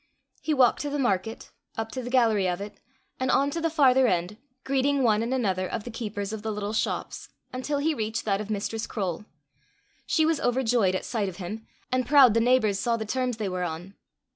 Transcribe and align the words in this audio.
He 0.41 0.55
walked 0.55 0.79
to 0.81 0.89
the 0.89 0.97
market, 0.97 1.51
up 1.77 1.91
to 1.91 2.01
the 2.01 2.09
gallery 2.09 2.49
of 2.49 2.59
it, 2.59 2.81
and 3.19 3.29
on 3.29 3.51
to 3.51 3.61
the 3.61 3.69
farther 3.69 4.07
end, 4.07 4.39
greeting 4.63 5.03
one 5.03 5.21
and 5.21 5.31
another 5.31 5.67
of 5.71 5.83
the 5.83 5.91
keepers 5.91 6.33
of 6.33 6.41
the 6.41 6.51
little 6.51 6.73
shops, 6.73 7.29
until 7.53 7.77
he 7.77 7.93
reached 7.93 8.25
that 8.25 8.41
of 8.41 8.49
Mistress 8.49 8.87
Croale. 8.87 9.25
She 10.07 10.25
was 10.25 10.39
overjoyed 10.41 10.95
at 10.95 11.05
sight 11.05 11.29
of 11.29 11.37
him, 11.37 11.67
and 11.91 12.07
proud 12.07 12.33
the 12.33 12.39
neighbours 12.39 12.79
saw 12.79 12.97
the 12.97 13.05
terms 13.05 13.37
they 13.37 13.47
were 13.47 13.61
on. 13.63 13.93